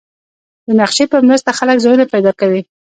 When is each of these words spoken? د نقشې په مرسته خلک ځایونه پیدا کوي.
د 0.67 0.69
نقشې 0.79 1.05
په 1.11 1.17
مرسته 1.29 1.51
خلک 1.59 1.77
ځایونه 1.83 2.05
پیدا 2.13 2.31
کوي. 2.39 2.61